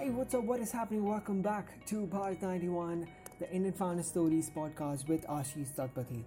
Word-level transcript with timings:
Hey, 0.00 0.08
what's 0.08 0.32
up? 0.34 0.44
What 0.44 0.60
is 0.60 0.72
happening? 0.72 1.04
Welcome 1.04 1.42
back 1.42 1.84
to 1.84 2.06
Part 2.06 2.40
91, 2.40 3.06
the 3.38 3.52
Indian 3.52 3.74
Founder 3.74 4.02
Stories 4.02 4.50
podcast 4.56 5.06
with 5.08 5.26
Ashish 5.26 5.74
Tatpati, 5.76 6.24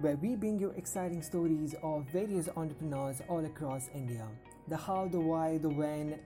where 0.00 0.16
we 0.16 0.34
bring 0.34 0.58
you 0.58 0.70
exciting 0.70 1.20
stories 1.20 1.74
of 1.82 2.06
various 2.10 2.48
entrepreneurs 2.56 3.20
all 3.28 3.44
across 3.44 3.90
India. 3.94 4.26
The 4.68 4.78
how, 4.78 5.08
the 5.08 5.20
why, 5.20 5.58
the 5.58 5.68
when, 5.68 6.18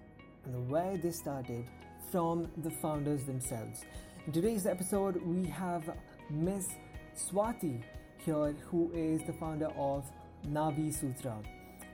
and 0.44 0.54
the 0.54 0.60
where 0.60 0.96
they 0.96 1.10
started 1.10 1.64
from 2.12 2.48
the 2.58 2.70
founders 2.70 3.24
themselves. 3.24 3.84
In 4.24 4.32
today's 4.32 4.64
episode, 4.64 5.20
we 5.26 5.44
have 5.48 5.92
Miss 6.30 6.68
Swati 7.16 7.82
here, 8.24 8.54
who 8.70 8.92
is 8.94 9.24
the 9.24 9.32
founder 9.32 9.70
of 9.76 10.08
Navi 10.46 10.94
Sutra. 10.94 11.36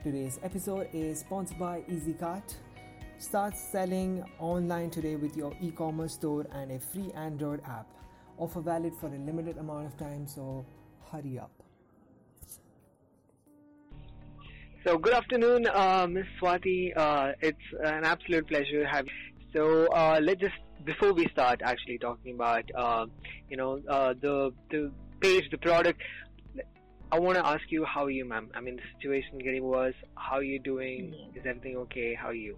Today's 0.03 0.39
episode 0.43 0.87
is 0.93 1.21
sponsored 1.21 1.57
by 1.57 1.81
EasyCart 1.89 2.53
Start 3.17 3.55
selling 3.55 4.23
online 4.39 4.89
today 4.89 5.15
with 5.15 5.37
your 5.37 5.53
e 5.61 5.71
commerce 5.71 6.13
store 6.13 6.45
and 6.53 6.71
a 6.71 6.79
free 6.79 7.11
Android 7.15 7.61
app. 7.65 7.87
Offer 8.37 8.59
valid 8.59 8.93
for 8.93 9.07
a 9.07 9.17
limited 9.17 9.57
amount 9.57 9.87
of 9.87 9.97
time, 9.97 10.27
so 10.27 10.65
hurry 11.09 11.39
up. 11.39 11.51
So, 14.85 14.97
good 14.97 15.13
afternoon, 15.13 15.65
uh, 15.65 16.05
Ms. 16.09 16.25
Swati. 16.41 16.91
Uh, 16.95 17.31
it's 17.41 17.57
an 17.83 18.03
absolute 18.03 18.47
pleasure 18.47 18.83
to 18.83 18.87
have 18.87 19.05
you. 19.05 19.11
So, 19.53 19.87
uh, 19.93 20.19
let's 20.21 20.41
just, 20.41 20.55
before 20.83 21.13
we 21.13 21.27
start 21.29 21.61
actually 21.63 21.97
talking 21.97 22.35
about, 22.35 22.69
uh, 22.77 23.05
you 23.49 23.55
know, 23.55 23.79
uh, 23.89 24.13
the, 24.21 24.51
the 24.69 24.91
page, 25.21 25.45
the 25.51 25.57
product, 25.57 26.01
I 27.13 27.19
want 27.19 27.37
to 27.37 27.47
ask 27.47 27.63
you, 27.69 27.85
how 27.85 28.03
are 28.03 28.11
you, 28.11 28.25
ma'am? 28.25 28.49
I 28.53 28.59
mean, 28.59 28.75
the 28.75 28.81
situation 28.97 29.39
getting 29.39 29.63
worse. 29.63 29.95
How 30.15 30.35
are 30.35 30.43
you 30.43 30.59
doing? 30.59 31.13
Yes. 31.13 31.43
Is 31.43 31.49
everything 31.49 31.77
okay? 31.77 32.13
How 32.13 32.27
are 32.27 32.33
you? 32.33 32.57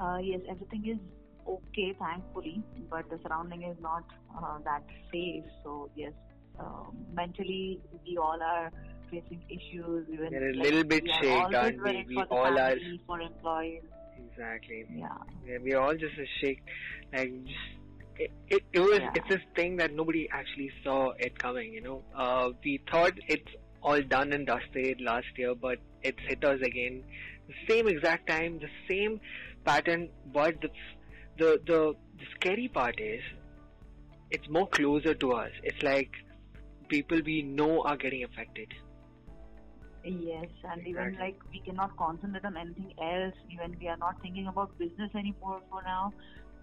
Uh, 0.00 0.18
yes, 0.22 0.40
everything 0.48 0.84
is 0.86 0.98
okay, 1.46 1.94
thankfully, 1.98 2.62
but 2.88 3.08
the 3.10 3.18
surrounding 3.22 3.62
is 3.64 3.76
not 3.80 4.04
uh, 4.36 4.58
that 4.64 4.82
safe. 5.12 5.44
So 5.62 5.90
yes, 5.94 6.12
um, 6.58 6.96
mentally 7.12 7.80
we 8.06 8.16
all 8.16 8.38
are 8.42 8.70
facing 9.10 9.42
issues. 9.48 10.06
Even 10.12 10.28
We're 10.30 10.50
a 10.50 10.54
little 10.54 10.84
bit 10.84 11.04
we 11.04 11.10
are 11.10 11.22
shaken, 11.22 11.54
aren't 11.54 11.82
we? 11.82 12.04
We 12.08 12.22
all 12.22 12.58
are- 12.58 12.76
for 13.06 13.20
employees. 13.20 13.82
Exactly. 14.32 14.86
Yeah. 14.94 15.08
Yeah, 15.46 15.58
we 15.62 15.74
are 15.74 15.82
all 15.82 15.94
just 15.94 16.16
a 16.18 16.26
shake. 16.40 16.62
Like, 17.12 17.32
just, 17.44 17.58
it, 18.16 18.30
it, 18.48 18.62
it 18.72 18.80
was, 18.80 19.00
Yeah. 19.00 19.10
it's 19.16 19.28
this 19.28 19.40
thing 19.56 19.76
that 19.76 19.94
nobody 19.94 20.28
actually 20.30 20.70
saw 20.84 21.10
it 21.18 21.38
coming, 21.38 21.72
you 21.72 21.80
know. 21.82 22.02
Uh, 22.14 22.50
we 22.64 22.80
thought 22.90 23.12
it's 23.28 23.50
all 23.82 24.00
done 24.02 24.32
and 24.32 24.46
dusted 24.46 25.00
last 25.00 25.26
year, 25.36 25.54
but 25.54 25.78
it's 26.02 26.18
hit 26.28 26.44
us 26.44 26.60
again. 26.62 27.02
The 27.48 27.54
same 27.68 27.88
exact 27.88 28.28
time, 28.28 28.60
the 28.60 28.68
same 28.88 29.20
pattern, 29.64 30.08
but 30.32 30.60
the, 30.60 30.70
the, 31.38 31.60
the, 31.66 31.94
the 32.18 32.24
scary 32.36 32.68
part 32.68 33.00
is, 33.00 33.22
it's 34.30 34.48
more 34.48 34.68
closer 34.68 35.14
to 35.14 35.32
us. 35.32 35.50
It's 35.62 35.82
like 35.82 36.10
people 36.88 37.20
we 37.24 37.42
know 37.42 37.82
are 37.82 37.96
getting 37.96 38.24
affected. 38.24 38.72
Yes, 40.02 40.46
and 40.64 40.86
even 40.86 41.16
like 41.20 41.36
we 41.52 41.60
cannot 41.60 41.94
concentrate 41.96 42.44
on 42.44 42.56
anything 42.56 42.92
else. 43.02 43.34
Even 43.50 43.76
we 43.78 43.88
are 43.88 43.98
not 43.98 44.20
thinking 44.22 44.46
about 44.46 44.76
business 44.78 45.10
anymore 45.14 45.60
for 45.70 45.82
now, 45.82 46.12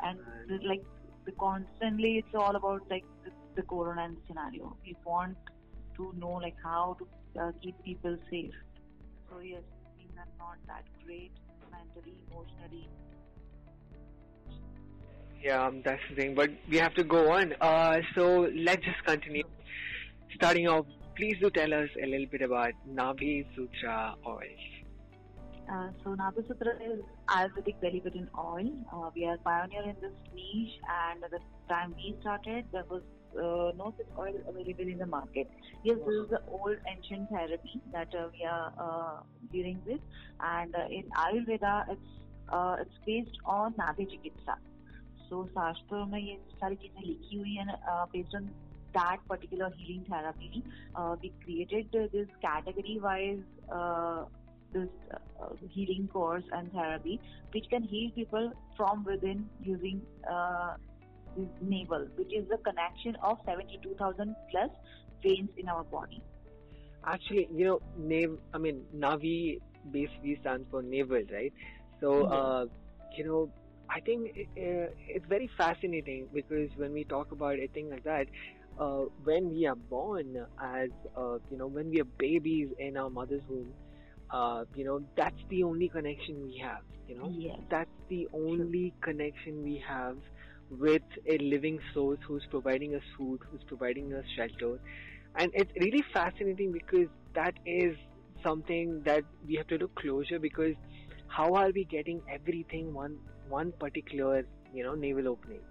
and 0.01 0.17
Right. 0.49 0.65
like 0.65 0.83
the 1.25 1.31
constantly 1.33 2.17
it's 2.17 2.33
all 2.33 2.55
about 2.55 2.81
like 2.89 3.05
the, 3.23 3.31
the 3.55 3.61
corona 3.61 4.09
scenario. 4.27 4.75
We 4.83 4.95
want 5.05 5.37
to 5.97 6.13
know 6.17 6.31
like 6.31 6.55
how 6.63 6.97
to 6.99 7.39
uh, 7.41 7.51
keep 7.61 7.81
people 7.83 8.17
safe. 8.31 8.55
So 9.29 9.39
yes, 9.39 9.61
things 9.97 10.13
are 10.17 10.33
not 10.39 10.57
that 10.65 10.83
great 11.05 11.31
mentally, 11.97 12.17
emotionally. 12.31 12.89
Yeah, 15.41 15.65
um, 15.65 15.81
that's 15.83 16.01
the 16.09 16.15
thing. 16.15 16.35
But 16.35 16.49
we 16.69 16.77
have 16.77 16.93
to 16.95 17.03
go 17.03 17.31
on. 17.31 17.53
Uh, 17.61 17.97
so 18.15 18.49
let's 18.55 18.83
just 18.83 19.03
continue. 19.05 19.43
Starting 20.35 20.67
off, 20.67 20.85
please 21.15 21.35
do 21.39 21.49
tell 21.49 21.73
us 21.73 21.89
a 22.01 22.07
little 22.07 22.27
bit 22.27 22.41
about 22.41 22.71
Navi 22.89 23.45
Sutra 23.55 24.15
oil. 24.25 24.41
Uh, 25.71 25.89
so 26.03 26.15
Nabisutra 26.15 26.75
is 26.81 27.01
Ayurvedic 27.27 27.79
belly 27.81 27.99
button 27.99 28.29
oil. 28.37 28.71
Uh, 28.91 29.09
we 29.13 29.25
are 29.25 29.37
pioneer 29.37 29.83
in 29.83 29.95
this 30.01 30.13
niche, 30.33 30.79
and 30.89 31.23
at 31.23 31.31
the 31.31 31.39
time 31.67 31.93
we 31.97 32.15
started, 32.21 32.65
there 32.71 32.85
was 32.89 33.01
uh, 33.36 33.72
no 33.76 33.94
such 33.96 34.06
oil 34.18 34.34
available 34.48 34.88
in 34.94 34.98
the 34.98 35.06
market. 35.06 35.50
Yes, 35.84 35.98
this 36.06 36.14
is 36.14 36.28
the 36.30 36.40
old 36.48 36.76
ancient 36.88 37.30
therapy 37.30 37.80
that 37.92 38.14
uh, 38.14 38.28
we 38.32 38.44
are 38.44 38.72
uh, 38.78 39.22
dealing 39.52 39.80
with, 39.86 40.00
and 40.40 40.74
uh, 40.74 40.86
in 40.90 41.04
Ayurveda, 41.24 41.90
it's 41.90 42.10
uh, 42.48 42.76
it's 42.80 42.98
based 43.06 43.38
on 43.44 43.74
Navi 43.74 44.06
Chikitsa. 44.12 44.56
So 45.28 45.48
शास्त्रों 45.56 46.04
में 46.06 46.18
ये 46.20 46.36
सारी 46.60 46.76
चीजें 46.76 47.02
लिखी 47.06 47.36
हुई 47.36 47.54
हैं 47.56 48.12
based 48.12 48.34
on 48.34 48.50
that 48.94 49.18
particular 49.28 49.70
healing 49.76 50.04
therapy. 50.08 50.62
Uh, 50.94 51.16
we 51.22 51.32
created 51.44 51.86
uh, 51.96 52.06
this 52.12 52.28
category 52.42 52.98
wise 53.02 53.40
uh, 53.72 54.24
this 54.72 54.88
uh, 55.14 55.48
healing 55.70 56.08
course 56.12 56.44
and 56.52 56.72
therapy 56.72 57.20
which 57.52 57.68
can 57.70 57.82
heal 57.82 58.10
people 58.14 58.52
from 58.76 59.04
within 59.04 59.48
using 59.62 60.00
uh, 60.30 60.74
navel, 61.61 62.07
which 62.15 62.33
is 62.33 62.47
the 62.49 62.57
connection 62.57 63.15
of 63.23 63.37
72,000 63.45 64.35
plus 64.51 64.69
veins 65.23 65.49
in 65.57 65.67
our 65.69 65.83
body. 65.83 66.21
Actually, 67.05 67.47
you 67.53 67.65
know, 67.65 67.81
Nav, 67.97 68.37
I 68.53 68.57
mean, 68.57 68.83
Navi 68.95 69.59
basically 69.91 70.37
stands 70.41 70.67
for 70.69 70.81
navel, 70.81 71.21
right? 71.31 71.53
So, 72.01 72.23
uh, 72.25 72.65
you 73.15 73.23
know, 73.25 73.49
I 73.89 74.01
think 74.01 74.31
uh, 74.37 74.91
it's 75.07 75.25
very 75.27 75.49
fascinating 75.57 76.27
because 76.33 76.69
when 76.75 76.93
we 76.93 77.05
talk 77.05 77.31
about 77.31 77.59
a 77.59 77.67
thing 77.67 77.89
like 77.89 78.03
that, 78.03 78.27
uh, 78.79 79.05
when 79.23 79.49
we 79.49 79.65
are 79.65 79.75
born 79.75 80.45
as, 80.61 80.89
uh, 81.15 81.37
you 81.49 81.57
know, 81.57 81.67
when 81.67 81.89
we 81.89 82.01
are 82.01 82.09
babies 82.19 82.69
in 82.77 82.97
our 82.97 83.09
mother's 83.09 83.41
womb, 83.49 83.73
uh, 84.29 84.65
you 84.75 84.83
know, 84.83 85.01
that's 85.15 85.41
the 85.49 85.63
only 85.63 85.87
connection 85.87 86.43
we 86.43 86.57
have, 86.61 86.81
you 87.07 87.17
know? 87.17 87.31
Yes. 87.35 87.57
That's 87.71 87.89
the 88.09 88.27
only 88.33 88.93
connection 89.01 89.63
we 89.63 89.81
have 89.87 90.17
with 90.69 91.03
a 91.27 91.37
living 91.39 91.79
source 91.93 92.19
who's 92.27 92.45
providing 92.49 92.95
us 92.95 93.01
food, 93.17 93.39
who's 93.49 93.63
providing 93.67 94.13
us 94.13 94.25
shelter. 94.35 94.79
And 95.35 95.51
it's 95.53 95.71
really 95.79 96.03
fascinating 96.13 96.71
because 96.71 97.07
that 97.35 97.53
is 97.65 97.95
something 98.43 99.01
that 99.05 99.23
we 99.47 99.55
have 99.55 99.67
to 99.67 99.77
look 99.77 99.95
closer 99.95 100.39
because 100.39 100.75
how 101.27 101.53
are 101.55 101.71
we 101.71 101.85
getting 101.85 102.21
everything 102.29 102.93
one 102.93 103.17
one 103.47 103.71
particular 103.79 104.43
you 104.73 104.83
know 104.83 104.95
navel 104.95 105.27
opening? 105.27 105.61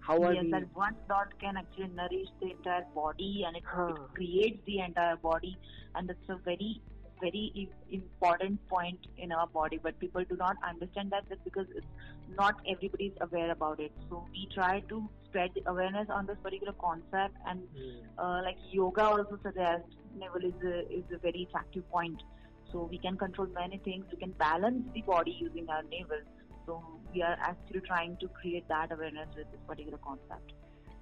How 0.00 0.22
are 0.22 0.34
yes, 0.34 0.36
we? 0.36 0.50
that 0.50 0.74
one 0.74 0.96
dot 1.08 1.28
can 1.40 1.56
actually 1.56 1.88
nourish 1.88 2.28
the 2.40 2.50
entire 2.50 2.84
body 2.94 3.44
and 3.46 3.56
it, 3.56 3.64
Huh. 3.64 3.88
it 3.88 3.96
creates 4.14 4.58
the 4.66 4.80
entire 4.80 5.16
body 5.16 5.58
and 5.94 6.10
it's 6.10 6.28
a 6.28 6.36
very 6.44 6.80
very 7.20 7.68
important 7.90 8.68
point 8.68 8.98
in 9.16 9.32
our 9.32 9.46
body 9.46 9.78
but 9.82 9.98
people 9.98 10.24
do 10.28 10.36
not 10.36 10.56
understand 10.68 11.10
that 11.10 11.28
just 11.28 11.42
because 11.44 11.66
it's 11.74 11.86
not 12.36 12.54
everybody 12.68 13.06
is 13.06 13.16
aware 13.20 13.50
about 13.50 13.80
it. 13.80 13.92
So 14.08 14.26
we 14.32 14.48
try 14.54 14.80
to 14.88 15.08
spread 15.26 15.50
awareness 15.66 16.08
on 16.10 16.26
this 16.26 16.36
particular 16.42 16.72
concept 16.74 17.36
and 17.46 17.60
Hmm. 17.60 18.18
uh, 18.18 18.42
like 18.42 18.56
yoga 18.70 19.02
also 19.02 19.38
suggests 19.42 19.88
navel 20.18 20.44
is 20.44 20.54
a, 20.64 20.80
is 20.92 21.04
a 21.14 21.18
very 21.18 21.46
attractive 21.48 21.88
point. 21.90 22.22
So 22.72 22.88
we 22.90 22.98
can 22.98 23.16
control 23.16 23.48
many 23.54 23.78
things. 23.78 24.04
We 24.10 24.18
can 24.18 24.32
balance 24.32 24.82
the 24.94 25.02
body 25.02 25.36
using 25.38 25.68
our 25.70 25.82
navel. 25.84 26.20
So 26.66 26.82
we 27.14 27.22
are 27.22 27.36
actually 27.40 27.80
trying 27.80 28.16
to 28.18 28.28
create 28.28 28.66
that 28.68 28.92
awareness 28.92 29.28
with 29.36 29.50
this 29.52 29.60
particular 29.66 29.98
concept 29.98 30.52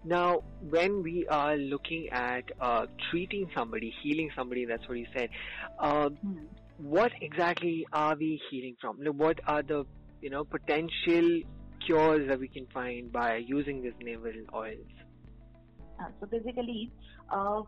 Now, 0.04 0.40
when 0.60 1.02
we 1.02 1.26
are 1.30 1.56
looking 1.56 2.08
at 2.12 2.44
uh, 2.60 2.86
treating 3.10 3.48
somebody, 3.56 3.92
healing 4.02 4.30
somebody, 4.36 4.66
that's 4.66 4.86
what 4.88 4.98
you 4.98 5.06
said. 5.16 5.30
Uh, 5.78 6.10
Hmm. 6.22 6.44
what 6.76 7.12
exactly 7.20 7.86
are 7.92 8.16
we 8.16 8.40
healing 8.50 8.76
from? 8.80 8.98
What 9.16 9.38
are 9.46 9.62
the 9.62 9.86
you 10.20 10.30
know 10.30 10.44
potential 10.44 11.40
cures 11.86 12.28
that 12.28 12.38
we 12.38 12.48
can 12.48 12.66
find 12.72 13.12
by 13.12 13.36
using 13.36 13.82
these 13.82 13.92
navel 14.00 14.32
oils? 14.54 14.92
Uh, 16.00 16.08
so 16.20 16.26
basically, 16.26 16.90
uh, 17.32 17.62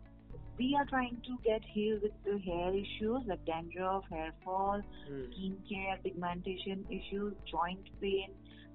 we 0.57 0.75
are 0.79 0.85
trying 0.85 1.17
to 1.25 1.37
get 1.43 1.61
healed 1.73 2.01
with 2.01 2.11
the 2.25 2.37
hair 2.39 2.73
issues 2.73 3.21
like 3.27 3.43
dandruff, 3.45 4.03
hair 4.09 4.33
fall, 4.43 4.81
Hmm. 5.07 5.23
skin 5.31 5.57
care, 5.69 5.97
pigmentation 6.03 6.85
issues, 6.89 7.33
joint 7.45 7.89
pain 8.01 8.29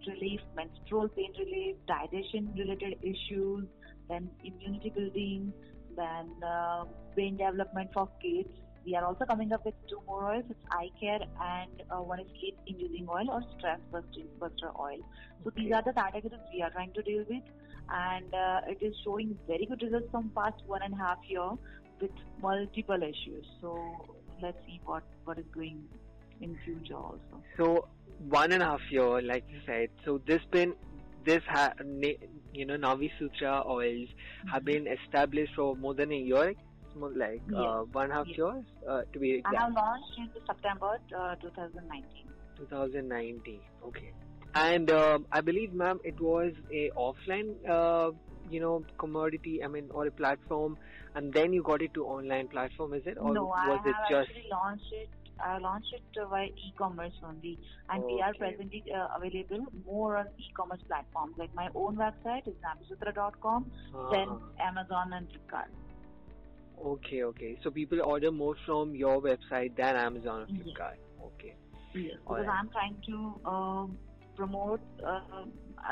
relief, 0.06 0.40
menstrual 0.56 1.08
pain 1.08 1.32
relief, 1.38 1.76
digestion 1.86 2.52
related 2.56 2.98
issues, 3.02 3.66
then 4.08 4.30
immunity 4.44 4.90
building, 4.90 5.52
then 5.96 6.30
uh, 6.42 6.84
brain 7.14 7.36
development 7.36 7.90
for 7.92 8.08
kids. 8.20 8.48
We 8.84 8.96
are 8.96 9.04
also 9.04 9.24
coming 9.26 9.52
up 9.52 9.64
with 9.64 9.74
two 9.88 10.02
more 10.06 10.32
oils. 10.32 10.44
It's 10.50 10.58
eye 10.72 10.90
care 11.00 11.20
and 11.40 11.82
uh, 11.88 12.02
one 12.02 12.18
is 12.18 12.26
sleep 12.40 12.56
inducing 12.66 13.06
oil 13.08 13.30
or 13.30 13.42
stress 13.56 13.78
buster 13.92 14.70
oil. 14.78 14.98
So 15.44 15.50
these 15.54 15.72
are 15.72 15.82
the 15.82 15.92
categories 15.92 16.40
we 16.52 16.62
are 16.62 16.70
trying 16.70 16.92
to 16.94 17.02
deal 17.02 17.24
with, 17.30 17.44
and 17.90 18.32
uh, 18.34 18.60
it 18.68 18.78
is 18.84 18.94
showing 19.04 19.36
very 19.46 19.66
good 19.66 19.82
results 19.82 20.06
from 20.10 20.30
past 20.34 20.62
one 20.66 20.82
and 20.82 20.94
a 20.94 20.96
half 20.96 21.18
year 21.28 21.50
with 22.00 22.10
multiple 22.40 23.02
issues. 23.02 23.46
So 23.60 24.06
let's 24.42 24.58
see 24.66 24.80
what 24.84 25.02
what 25.24 25.38
is 25.38 25.44
going 25.54 25.82
in 26.40 26.56
future 26.64 26.96
also. 26.96 27.42
So 27.56 27.88
one 28.28 28.52
and 28.52 28.62
a 28.62 28.66
half 28.66 28.80
year, 28.90 29.20
like 29.22 29.44
you 29.48 29.60
said. 29.66 29.88
So 30.04 30.20
this 30.26 30.40
been 30.50 30.74
this 31.24 31.42
ha- 31.48 31.74
you 32.52 32.66
know 32.66 32.76
Navi 32.76 33.10
Sutra 33.18 33.62
oils 33.68 34.08
have 34.50 34.64
been 34.64 34.86
established 34.86 35.54
for 35.54 35.76
more 35.76 35.94
than 35.94 36.12
a 36.12 36.16
year. 36.16 36.50
It's 36.50 36.96
more 36.96 37.12
like 37.16 37.42
Yes. 37.48 37.60
uh, 37.60 37.82
one 37.92 38.04
and 38.04 38.12
a 38.12 38.16
half 38.16 38.26
Yes. 38.28 38.38
years 38.38 38.64
uh, 38.88 39.02
to 39.12 39.18
be 39.18 39.34
I 39.34 39.38
exact. 39.38 39.56
have 39.62 39.72
launched 39.72 40.18
in 40.18 40.28
September 40.46 40.98
uh, 41.16 41.34
2019. 41.36 42.04
2019. 42.58 43.60
Okay. 43.86 44.12
And 44.54 44.90
um, 44.90 45.26
I 45.32 45.40
believe, 45.40 45.72
ma'am, 45.72 45.98
it 46.04 46.20
was 46.20 46.52
a 46.72 46.90
offline, 46.96 47.54
uh, 47.68 48.10
you 48.50 48.60
know, 48.60 48.84
commodity. 48.98 49.62
I 49.64 49.68
mean, 49.68 49.88
or 49.90 50.06
a 50.06 50.10
platform, 50.10 50.76
and 51.14 51.32
then 51.32 51.52
you 51.52 51.62
got 51.62 51.80
it 51.82 51.94
to 51.94 52.04
online 52.04 52.48
platform. 52.48 52.92
Is 52.94 53.02
it, 53.06 53.16
or 53.18 53.32
no, 53.32 53.50
I 53.50 53.68
was 53.68 53.78
have 53.78 53.86
it 53.86 53.96
just? 54.10 54.28
actually 54.30 54.48
launched 54.50 54.92
it. 54.92 55.08
I 55.40 55.58
launched 55.58 55.92
it 55.92 56.02
uh, 56.20 56.28
via 56.28 56.44
e-commerce 56.46 57.14
only, 57.24 57.58
and 57.88 58.04
we 58.04 58.20
are 58.20 58.32
presently 58.34 58.84
uh, 58.94 59.08
available 59.16 59.64
more 59.86 60.16
on 60.18 60.26
e-commerce 60.38 60.80
platforms. 60.86 61.34
Like 61.38 61.52
my 61.54 61.68
own 61.74 61.96
website 61.96 62.46
is 62.46 62.54
nabisutra.com, 62.62 63.70
then 64.12 64.28
Uh-huh. 64.28 64.68
Amazon 64.68 65.12
and 65.14 65.26
Flipkart. 65.28 65.72
Okay, 66.84 67.24
okay. 67.24 67.58
So 67.62 67.70
people 67.70 68.02
order 68.02 68.30
more 68.30 68.54
from 68.66 68.94
your 68.94 69.20
website 69.22 69.74
than 69.76 69.96
Amazon 69.96 70.42
or 70.42 70.46
Yes. 70.48 70.66
Flipkart. 70.66 70.98
Okay. 71.24 71.54
Yes, 71.94 72.16
because 72.20 72.46
I'm 72.48 72.68
trying 72.70 72.96
to 73.06 73.48
um, 73.48 73.98
promote 74.36 74.80
uh, 75.06 75.20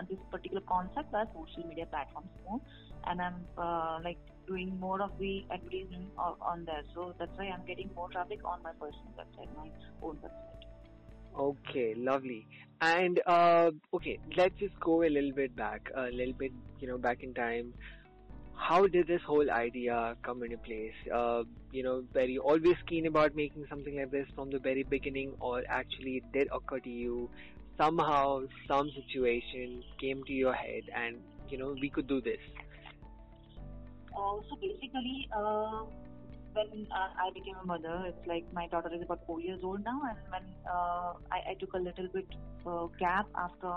this 0.09 0.19
particular 0.31 0.63
concept 0.69 1.13
by 1.13 1.25
social 1.35 1.69
media 1.69 1.87
platforms 1.87 2.29
more, 2.49 2.61
and 3.07 3.21
I'm 3.21 3.45
uh, 3.59 3.99
like 4.03 4.19
doing 4.47 4.79
more 4.81 5.01
of 5.03 5.11
the 5.19 5.45
advertising 5.51 6.07
on, 6.19 6.35
on 6.41 6.65
there. 6.65 6.83
So 6.95 7.15
that's 7.19 7.31
why 7.37 7.47
I'm 7.47 7.65
getting 7.67 7.91
more 7.95 8.09
traffic 8.11 8.41
on 8.45 8.63
my 8.63 8.73
personal 8.73 9.13
website, 9.19 9.49
my 9.57 9.71
own 10.03 10.17
website. 10.17 10.61
Okay, 11.39 11.95
lovely. 11.97 12.47
And 12.81 13.21
uh, 13.27 13.71
okay, 13.95 14.19
let's 14.37 14.59
just 14.59 14.79
go 14.81 15.03
a 15.03 15.11
little 15.11 15.33
bit 15.33 15.55
back, 15.55 15.91
a 15.95 16.11
little 16.11 16.35
bit, 16.35 16.53
you 16.81 16.89
know, 16.89 16.99
back 16.99 17.23
in 17.23 17.35
time. 17.35 17.75
How 18.55 18.87
did 18.87 19.07
this 19.07 19.23
whole 19.27 19.51
idea 19.51 20.17
come 20.23 20.43
into 20.43 20.59
place? 20.59 20.93
Uh, 21.15 21.45
you 21.73 21.83
know, 21.83 22.05
were 22.15 22.25
you 22.25 22.43
always 22.43 22.77
keen 22.87 23.07
about 23.07 23.35
making 23.35 23.65
something 23.71 23.97
like 23.97 24.11
this 24.11 24.27
from 24.35 24.51
the 24.51 24.59
very 24.59 24.83
beginning, 24.83 25.33
or 25.41 25.63
actually 25.69 26.17
it 26.17 26.25
did 26.33 26.49
occur 26.53 26.79
to 26.81 26.91
you 26.91 27.31
somehow, 27.81 28.41
some 28.69 28.91
situation 28.91 29.83
came 30.01 30.23
to 30.25 30.33
your 30.33 30.53
head, 30.53 30.83
and 30.95 31.21
you 31.49 31.59
know, 31.59 31.75
we 31.81 31.91
could 31.91 32.07
do 32.07 32.21
this. 32.21 32.41
Uh, 34.17 34.37
so 34.49 34.57
basically, 34.61 35.29
uh, 35.37 35.85
when 36.53 36.87
uh, 36.91 37.09
I 37.19 37.31
became 37.35 37.57
a 37.63 37.67
mother, 37.67 38.05
it's 38.07 38.27
like 38.27 38.45
my 38.53 38.67
daughter 38.69 38.91
is 38.95 39.03
about 39.03 39.21
four 39.27 39.41
years 39.41 39.61
old 39.63 39.85
now, 39.85 40.01
and 40.09 40.19
when 40.31 40.43
uh, 40.71 41.13
I, 41.33 41.53
I 41.53 41.55
took 41.61 41.73
a 41.75 41.79
little 41.79 42.09
bit 42.13 42.27
uh, 42.67 42.87
gap 42.99 43.27
after 43.37 43.73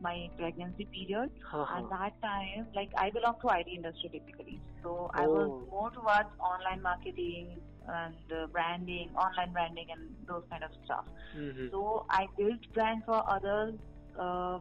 my 0.00 0.28
pregnancy 0.38 0.86
period, 0.92 1.30
Uh-huh. 1.52 1.78
At 1.78 1.88
that 1.90 2.12
time, 2.22 2.66
like 2.74 2.90
I 2.96 3.10
belong 3.10 3.36
to 3.42 3.48
IT 3.58 3.68
industry 3.68 4.10
typically, 4.12 4.60
so 4.82 5.10
I 5.14 5.26
was 5.26 5.50
Oh. 5.50 5.66
more 5.70 5.90
towards 5.90 6.30
online 6.40 6.82
marketing 6.82 7.60
and 7.88 8.14
uh, 8.32 8.46
branding, 8.48 9.10
online 9.16 9.52
branding, 9.52 9.86
and 9.90 10.14
those 10.26 10.42
kind 10.50 10.64
of 10.64 10.70
stuff. 10.84 11.04
Mhm. 11.36 11.70
So 11.70 12.06
I 12.10 12.26
built 12.36 12.60
brands 12.74 13.04
for 13.06 13.22
others, 13.28 13.74
uh, 14.18 14.58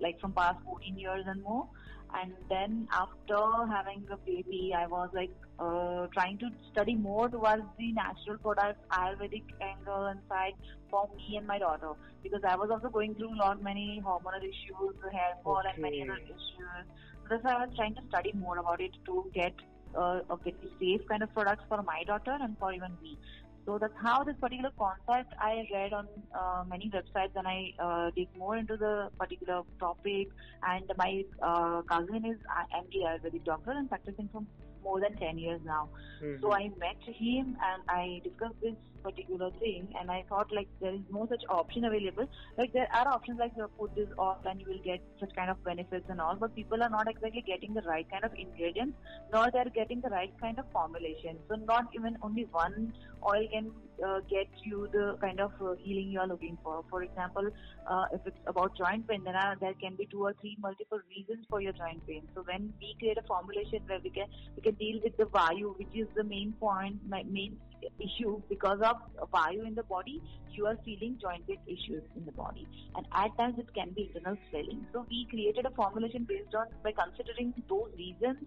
like 0.00 0.20
from 0.20 0.32
past 0.32 0.58
14 0.64 0.98
years 0.98 1.24
and 1.26 1.42
more. 1.42 1.68
And 2.14 2.32
then 2.48 2.88
after 2.90 3.38
having 3.70 4.06
a 4.10 4.16
baby, 4.16 4.72
I 4.74 4.86
was 4.86 5.10
like 5.12 5.30
uh, 5.58 6.06
trying 6.14 6.38
to 6.38 6.48
study 6.72 6.94
more 6.94 7.28
towards 7.28 7.64
the 7.78 7.92
natural 7.92 8.38
products, 8.38 8.80
Ayurvedic 8.90 9.44
angle 9.60 10.06
and 10.06 10.20
side 10.28 10.54
for 10.90 11.08
me 11.16 11.36
and 11.36 11.46
my 11.46 11.58
daughter 11.58 11.92
because 12.22 12.40
I 12.48 12.56
was 12.56 12.70
also 12.70 12.88
going 12.88 13.14
through 13.14 13.34
a 13.34 13.38
lot 13.38 13.62
many 13.62 14.00
hormonal 14.04 14.42
issues, 14.42 14.94
hair 15.12 15.34
fall, 15.44 15.60
and 15.70 15.82
many 15.82 16.02
other 16.02 16.16
issues. 16.16 16.42
So 16.56 17.28
that's 17.28 17.44
why 17.44 17.54
I 17.54 17.66
was 17.66 17.76
trying 17.76 17.94
to 17.96 18.02
study 18.08 18.32
more 18.34 18.58
about 18.58 18.80
it 18.80 18.92
to 19.06 19.30
get 19.34 19.52
uh, 19.96 20.20
a 20.30 20.36
very 20.36 20.56
safe 20.80 21.06
kind 21.08 21.22
of 21.22 21.32
products 21.34 21.64
for 21.68 21.82
my 21.82 22.02
daughter 22.06 22.36
and 22.40 22.56
for 22.58 22.72
even 22.72 22.96
me. 23.02 23.18
So 23.66 23.76
that's 23.78 23.92
how 24.02 24.24
this 24.24 24.34
particular 24.40 24.70
concept 24.78 25.34
I 25.38 25.66
read 25.70 25.92
on 25.92 26.08
uh, 26.34 26.64
many 26.66 26.90
websites 26.90 27.36
and 27.36 27.46
I 27.46 27.74
uh, 27.78 28.10
dig 28.16 28.28
more 28.36 28.56
into 28.56 28.78
the 28.78 29.10
particular 29.18 29.60
topic. 29.78 30.28
And 30.66 30.84
my 30.96 31.22
uh, 31.42 31.82
cousin 31.82 32.24
is 32.24 32.38
a 32.56 32.76
MD 32.76 33.04
Ayurvedic 33.06 33.44
doctor 33.44 33.72
and 33.72 33.86
practicing 33.88 34.30
for 34.32 34.42
more 34.82 35.00
than 35.00 35.16
10 35.16 35.36
years 35.36 35.60
now. 35.64 35.90
Mhm. 36.22 36.40
So 36.40 36.54
I 36.54 36.70
met 36.78 37.02
him 37.04 37.58
and 37.70 37.82
I 37.88 38.22
discussed 38.24 38.58
this 38.62 38.76
particular 39.02 39.50
thing 39.60 39.88
and 39.98 40.10
I 40.10 40.24
thought 40.28 40.52
like 40.52 40.68
there 40.80 40.94
is 40.94 41.00
no 41.10 41.26
such 41.30 41.42
option 41.48 41.84
available. 41.84 42.28
Like 42.56 42.72
there 42.72 42.88
are 42.92 43.08
options 43.08 43.38
like 43.38 43.52
you 43.56 43.68
put 43.78 43.94
this 43.94 44.08
off 44.18 44.38
and 44.44 44.60
you 44.60 44.66
will 44.68 44.84
get 44.84 45.00
such 45.20 45.34
kind 45.34 45.50
of 45.50 45.62
benefits 45.64 46.06
and 46.08 46.20
all, 46.20 46.36
but 46.36 46.54
people 46.54 46.82
are 46.82 46.90
not 46.90 47.08
exactly 47.08 47.44
getting 47.46 47.74
the 47.74 47.82
right 47.82 48.06
kind 48.10 48.24
of 48.24 48.32
ingredients 48.34 48.96
nor 49.32 49.50
they're 49.52 49.72
getting 49.74 50.00
the 50.00 50.10
right 50.10 50.32
kind 50.40 50.58
of 50.58 50.64
formulation. 50.72 51.38
So 51.48 51.56
not 51.56 51.86
even 51.94 52.16
only 52.22 52.46
one 52.50 52.92
oil 53.26 53.46
can 53.52 53.70
uh, 54.04 54.20
get 54.30 54.48
you 54.64 54.88
the 54.92 55.16
kind 55.20 55.40
of 55.40 55.52
uh, 55.60 55.74
healing 55.78 56.10
you 56.10 56.20
are 56.20 56.26
looking 56.26 56.56
for. 56.62 56.84
For 56.90 57.02
example, 57.02 57.48
uh, 57.86 58.04
if 58.12 58.20
it's 58.26 58.38
about 58.46 58.76
joint 58.76 59.08
pain, 59.08 59.22
then 59.24 59.34
uh, 59.34 59.54
there 59.60 59.74
can 59.74 59.96
be 59.96 60.06
two 60.06 60.22
or 60.22 60.34
three 60.40 60.56
multiple 60.60 61.00
reasons 61.10 61.44
for 61.50 61.60
your 61.60 61.72
joint 61.72 62.06
pain. 62.06 62.22
So 62.34 62.44
when 62.46 62.72
we 62.80 62.94
create 62.98 63.18
a 63.18 63.22
formulation 63.22 63.80
where 63.86 63.98
we 64.02 64.10
can 64.10 64.26
we 64.56 64.62
can 64.62 64.74
deal 64.74 65.00
with 65.02 65.16
the 65.16 65.24
vayu, 65.24 65.76
which 65.78 65.94
is 65.94 66.06
the 66.16 66.24
main 66.24 66.52
point, 66.60 66.96
my 67.08 67.22
main 67.24 67.56
issue 67.98 68.40
because 68.48 68.80
of 68.80 68.96
vayu 69.32 69.66
in 69.66 69.74
the 69.74 69.82
body, 69.84 70.22
you 70.52 70.66
are 70.66 70.76
feeling 70.84 71.18
joint 71.20 71.46
pain 71.46 71.58
issues 71.66 72.02
in 72.16 72.24
the 72.24 72.32
body, 72.32 72.66
and 72.96 73.06
at 73.14 73.36
times 73.36 73.58
it 73.58 73.72
can 73.74 73.90
be 73.90 74.10
internal 74.14 74.38
swelling. 74.50 74.86
So 74.92 75.06
we 75.10 75.26
created 75.30 75.66
a 75.66 75.70
formulation 75.70 76.24
based 76.24 76.54
on 76.54 76.66
by 76.82 76.92
considering 76.92 77.54
those 77.68 77.90
reasons 77.96 78.38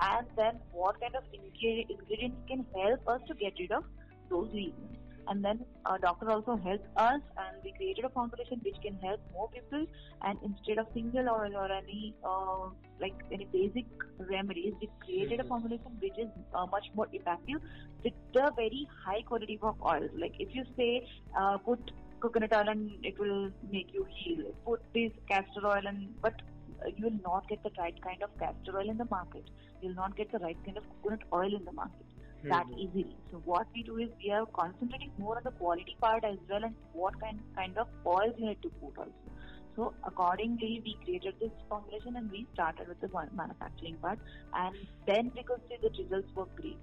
and 0.00 0.26
then 0.36 0.60
what 0.72 1.00
kind 1.00 1.14
of 1.16 1.24
ingre- 1.32 1.86
ingredients 1.90 2.38
can 2.48 2.64
help 2.74 3.08
us 3.08 3.20
to 3.28 3.34
get 3.34 3.52
rid 3.58 3.72
of 3.72 3.84
those 4.30 4.48
reasons. 4.52 4.96
And 5.26 5.44
then 5.44 5.64
our 5.84 5.98
doctor 5.98 6.30
also 6.30 6.56
helped 6.56 6.86
us, 6.96 7.20
and 7.36 7.62
we 7.62 7.72
created 7.72 8.04
a 8.06 8.08
formulation 8.08 8.60
which 8.64 8.76
can 8.82 8.98
help 9.02 9.20
more 9.32 9.50
people. 9.50 9.84
And 10.22 10.38
instead 10.42 10.78
of 10.78 10.86
single 10.94 11.28
oil 11.28 11.54
or 11.54 11.70
any 11.70 12.14
uh, 12.24 12.70
like 13.00 13.14
any 13.32 13.46
basic 13.52 13.86
remedies, 14.30 14.74
we 14.80 14.90
created 15.04 15.40
a 15.40 15.44
Mhm. 15.44 15.48
formulation 15.48 15.96
which 16.00 16.18
is 16.18 16.28
uh, 16.54 16.66
much 16.66 16.86
more 16.94 17.06
effective 17.12 17.60
with 18.04 18.12
the 18.34 18.50
very 18.56 18.86
high 19.04 19.22
quality 19.22 19.58
of 19.62 19.74
oils. 19.84 20.10
Like 20.18 20.34
if 20.38 20.54
you 20.54 20.64
say 20.76 21.06
uh, 21.38 21.58
put 21.58 21.90
coconut 22.20 22.52
oil 22.54 22.68
and 22.68 22.90
it 23.02 23.18
will 23.18 23.50
make 23.70 23.92
you 23.92 24.06
heal, 24.18 24.44
put 24.64 24.80
this 24.94 25.12
castor 25.30 25.66
oil 25.66 25.86
and 25.86 26.08
but 26.22 26.34
uh, 26.84 26.88
you 26.96 27.04
will 27.06 27.20
not 27.24 27.48
get 27.48 27.62
the 27.62 27.70
right 27.78 27.94
kind 28.02 28.22
of 28.22 28.30
castor 28.38 28.76
oil 28.78 28.88
in 28.90 28.96
the 28.98 29.06
market. 29.10 29.44
You 29.80 29.88
will 29.88 29.96
not 29.96 30.16
get 30.16 30.30
the 30.32 30.38
right 30.38 30.58
kind 30.64 30.76
of 30.76 30.84
coconut 30.88 31.22
oil 31.32 31.54
in 31.54 31.64
the 31.64 31.72
market 31.72 32.06
that 32.48 32.66
Mhm. 32.66 32.78
easily. 32.78 33.16
So 33.30 33.38
what 33.44 33.66
we 33.74 33.82
do 33.82 33.98
is 33.98 34.08
we 34.24 34.30
are 34.32 34.46
concentrating 34.58 35.12
more 35.18 35.36
on 35.36 35.42
the 35.44 35.52
quality 35.52 35.96
part 36.00 36.24
as 36.24 36.38
well 36.48 36.64
and 36.64 36.74
what 36.92 37.14
kind 37.20 37.40
kind 37.56 37.76
of 37.78 37.86
oils 38.06 38.34
you 38.38 38.46
need 38.46 38.62
to 38.62 38.70
put 38.80 38.96
also. 38.98 39.37
So 39.78 39.94
accordingly, 40.04 40.82
we 40.84 40.98
created 41.04 41.34
this 41.40 41.52
formulation 41.68 42.16
and 42.16 42.28
we 42.32 42.48
started 42.52 42.88
with 42.88 43.00
the 43.00 43.08
manufacturing 43.32 43.96
part, 44.02 44.18
and 44.52 44.74
then 45.06 45.30
we 45.36 45.44
could 45.44 45.60
see 45.68 45.76
the 45.80 45.90
results 46.02 46.26
were 46.34 46.46
great. 46.56 46.80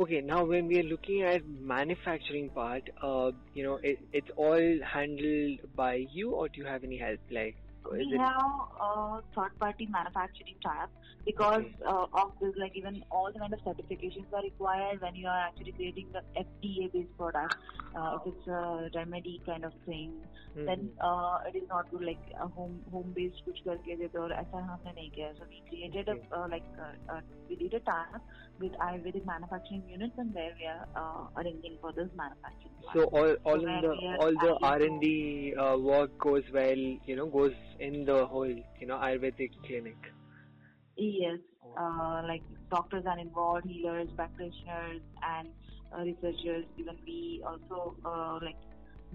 Okay, 0.00 0.22
now 0.22 0.42
when 0.46 0.68
we 0.68 0.80
are 0.80 0.84
looking 0.84 1.22
at 1.22 1.42
manufacturing 1.46 2.48
part, 2.48 2.88
uh, 3.02 3.32
you 3.52 3.62
know, 3.62 3.78
it, 3.82 3.98
it's 4.14 4.30
all 4.36 4.78
handled 4.90 5.58
by 5.76 6.06
you, 6.10 6.30
or 6.30 6.48
do 6.48 6.62
you 6.62 6.66
have 6.66 6.82
any 6.82 6.96
help? 6.96 7.18
Like, 7.30 7.56
is 7.95 8.07
We 8.07 8.11
it? 8.11 8.21
have 8.21 8.51
a 8.81 9.21
third-party 9.35 9.87
manufacturing 9.89 10.59
type 10.65 10.89
because 11.25 11.63
Okay. 11.63 11.75
uh, 11.87 12.07
of 12.13 12.33
this, 12.41 12.53
like 12.57 12.71
even 12.75 13.03
all 13.11 13.31
the 13.31 13.39
kind 13.39 13.53
of 13.53 13.59
certifications 13.61 14.31
are 14.33 14.41
required 14.43 15.01
when 15.01 15.15
you 15.15 15.27
are 15.27 15.39
actually 15.47 15.73
creating 15.73 16.11
the 16.11 16.21
FDA-based 16.35 17.15
product. 17.17 17.55
Uh, 17.95 18.17
if 18.19 18.33
it's 18.33 18.47
a 18.47 18.89
remedy 18.95 19.41
kind 19.45 19.63
of 19.65 19.73
thing, 19.85 20.25
then 20.65 20.79
Mhm. 20.79 20.97
uh, 21.01 21.39
it 21.47 21.55
is 21.55 21.63
not 21.69 21.89
good 21.91 22.03
like 22.03 22.23
a 22.39 22.47
home 22.47 22.83
home 22.91 23.13
based 23.15 23.41
कुछ 23.45 23.59
करके 23.67 23.95
देते 24.01 24.19
और 24.19 24.33
ऐसा 24.33 24.63
हमने 24.71 24.93
नहीं 24.99 25.09
किया 25.17 25.31
so 25.39 25.47
we 25.53 25.61
created 25.69 26.09
Okay. 26.09 26.15
a 26.15 26.37
uh, 26.39 26.47
like 26.53 26.69
uh, 26.87 26.93
uh, 27.15 27.21
we 27.49 27.55
did 27.63 27.73
a 27.73 27.81
task 27.91 28.21
with 28.59 28.73
Ayurvedic 28.87 29.25
manufacturing 29.25 29.87
units 29.95 30.17
and 30.17 30.33
there 30.33 30.53
we 30.61 30.67
are 30.75 30.85
uh, 31.03 31.23
arranging 31.41 31.77
for 31.81 31.93
this 31.99 32.09
manufacturing 32.23 32.77
part. 32.85 32.93
So 32.93 33.03
all 33.05 33.33
all 33.45 33.59
So 33.59 33.63
in 33.65 33.79
where 33.79 33.83
the 33.83 33.93
we 33.93 34.05
are 34.13 34.19
all 34.23 34.35
the 34.45 34.51
adding 34.51 34.71
R 34.71 34.81
and 34.81 35.01
D 35.01 35.53
uh, 35.57 35.77
work 35.77 36.11
goes 36.19 36.43
well, 36.53 36.81
you 37.09 37.15
know, 37.15 37.27
goes 37.27 37.53
in 37.79 38.05
the 38.05 38.25
whole, 38.25 38.47
you 38.47 38.87
know, 38.87 38.97
Ayurvedic 38.97 39.51
clinic. 39.65 39.97
yes 40.97 41.39
uh, 41.79 42.21
like 42.27 42.43
doctors 42.69 43.03
are 43.07 43.19
involved 43.19 43.65
healers 43.65 44.09
practitioners 44.15 45.01
and 45.37 45.49
uh, 45.95 46.01
researchers 46.01 46.65
even 46.77 46.95
we 47.07 47.43
also 47.47 47.95
uh, 48.05 48.39
like 48.43 48.57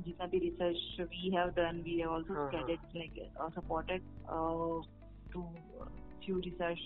जितना 0.06 0.26
भी 0.32 0.38
research 0.42 0.80
we 1.12 1.30
have 1.36 1.54
done 1.54 1.82
we 1.84 1.98
have 2.00 2.10
also 2.16 2.34
Uh-huh. 2.34 2.48
studied 2.48 2.80
like 2.94 3.16
uh, 3.40 3.48
supported 3.54 4.02
uh, 4.28 4.78
to 5.32 5.42
few 6.24 6.36
research 6.46 6.82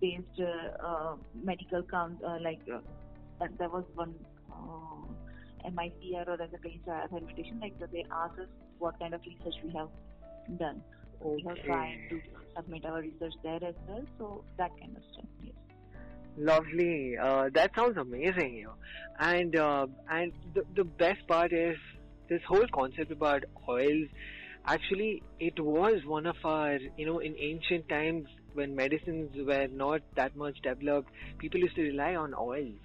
based 0.00 0.40
uh, 0.40 0.86
uh, 0.88 1.16
medical 1.50 1.82
com- 1.90 2.18
uh, 2.26 2.38
like 2.42 2.60
uh, 2.74 2.80
and 3.40 3.56
there 3.58 3.68
was 3.70 3.84
one 3.94 4.14
uh, 4.50 5.70
MICR 5.70 6.26
or 6.28 6.40
as 6.42 6.50
a 6.54 6.58
clean 6.58 6.80
fermentation, 7.10 7.60
like 7.60 7.74
they 7.92 8.04
ask 8.12 8.38
us 8.38 8.48
what 8.78 8.98
kind 8.98 9.14
of 9.14 9.20
research 9.26 9.56
we 9.64 9.72
have 9.76 9.88
done. 10.58 10.82
We 11.23 11.43
have 11.47 11.63
tried 11.63 11.99
to 12.09 12.21
submit 12.55 12.85
our 12.85 13.01
research 13.01 13.33
there 13.43 13.63
as 13.63 13.75
well, 13.87 14.03
so 14.17 14.43
that 14.57 14.71
kind 14.79 14.95
of 14.97 15.03
stuff. 15.13 15.25
Yes. 15.43 15.53
Lovely. 16.37 17.17
Uh, 17.17 17.49
that 17.53 17.71
sounds 17.75 17.97
amazing, 17.97 18.55
you 18.55 18.63
know. 18.65 18.73
And 19.19 19.55
uh, 19.55 19.87
and 20.09 20.31
the 20.53 20.63
the 20.75 20.83
best 20.83 21.27
part 21.27 21.53
is 21.53 21.77
this 22.29 22.41
whole 22.47 22.65
concept 22.73 23.11
about 23.11 23.43
oils. 23.67 24.07
Actually, 24.65 25.23
it 25.39 25.59
was 25.59 26.05
one 26.05 26.25
of 26.25 26.35
our, 26.43 26.77
you 26.97 27.05
know, 27.05 27.19
in 27.19 27.35
ancient 27.37 27.89
times 27.89 28.27
when 28.53 28.75
medicines 28.75 29.31
were 29.35 29.67
not 29.67 30.01
that 30.15 30.35
much 30.35 30.61
developed, 30.61 31.09
people 31.39 31.59
used 31.59 31.75
to 31.75 31.81
rely 31.81 32.15
on 32.15 32.33
oils, 32.33 32.75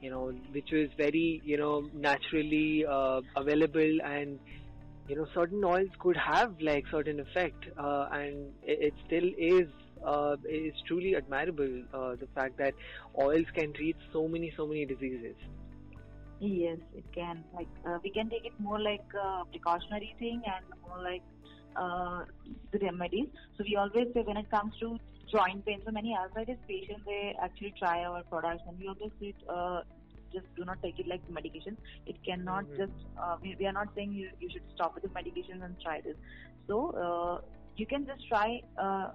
you 0.00 0.10
know, 0.10 0.32
which 0.52 0.70
was 0.72 0.88
very, 0.96 1.42
you 1.44 1.58
know, 1.58 1.88
naturally 1.92 2.86
uh, 2.86 3.20
available 3.36 3.98
and 4.04 4.38
you 5.08 5.16
know 5.16 5.26
certain 5.34 5.64
oils 5.64 5.90
could 6.00 6.16
have 6.16 6.54
like 6.60 6.84
certain 6.90 7.20
effect 7.20 7.64
uh, 7.78 8.08
and 8.12 8.52
it, 8.62 8.92
it, 8.92 8.94
still 9.06 9.28
is 9.38 9.68
uh, 10.04 10.36
is 10.48 10.74
truly 10.86 11.14
admirable 11.16 11.82
uh, 11.94 12.14
the 12.16 12.28
fact 12.34 12.58
that 12.58 12.74
oils 13.20 13.46
can 13.54 13.72
treat 13.72 13.96
so 14.12 14.28
many 14.28 14.52
so 14.56 14.66
many 14.66 14.84
diseases. 14.84 15.36
Yes 16.40 16.78
it 16.94 17.04
can. 17.14 17.44
Like 17.54 17.68
uh, 17.88 17.98
we 18.02 18.10
can 18.10 18.28
take 18.28 18.44
it 18.44 18.52
more 18.58 18.80
like 18.80 19.06
a 19.14 19.44
precautionary 19.50 20.14
thing 20.18 20.42
and 20.44 20.64
more 20.86 21.02
like 21.02 21.22
uh, 21.76 22.24
the 22.72 22.78
remedies. 22.78 23.28
So 23.56 23.64
we 23.64 23.76
always 23.76 24.08
say 24.14 24.22
when 24.22 24.36
it 24.36 24.50
comes 24.50 24.72
to 24.80 24.98
joint 25.30 25.64
pain 25.66 25.80
so 25.84 25.90
many 25.90 26.14
arthritis 26.16 26.58
patients 26.68 27.02
they 27.04 27.34
actually 27.42 27.74
try 27.78 28.04
our 28.04 28.22
products 28.30 28.62
and 28.66 28.78
we 28.78 28.86
always 28.86 29.10
say 29.20 29.34
just 30.36 30.48
do 30.56 30.64
not 30.64 30.82
take 30.82 30.98
it 30.98 31.08
like 31.12 31.28
medication. 31.30 31.76
It 32.06 32.16
cannot 32.24 32.64
mm-hmm. 32.64 32.82
just, 32.82 32.98
uh, 33.20 33.36
we, 33.42 33.56
we, 33.58 33.66
are 33.66 33.72
not 33.72 33.88
saying 33.94 34.12
you, 34.12 34.30
you 34.40 34.50
should 34.50 34.66
stop 34.74 34.94
with 34.94 35.04
the 35.04 35.12
medications 35.20 35.64
and 35.64 35.74
try 35.80 36.00
this. 36.00 36.16
So, 36.66 36.90
uh, 37.04 37.36
you 37.76 37.86
can 37.86 38.06
just 38.06 38.26
try, 38.28 38.60
uh, 38.78 39.10